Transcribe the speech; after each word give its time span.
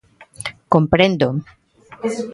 _Comprendo. 0.73 1.27